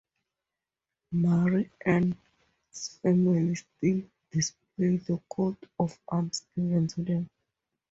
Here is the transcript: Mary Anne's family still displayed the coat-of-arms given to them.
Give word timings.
Mary 1.11 1.69
Anne's 1.85 2.97
family 3.03 3.53
still 3.53 4.01
displayed 4.31 5.05
the 5.05 5.21
coat-of-arms 5.29 6.43
given 6.55 6.87
to 6.87 7.03
them. 7.03 7.29